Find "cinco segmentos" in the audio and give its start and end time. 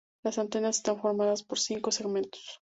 1.59-2.59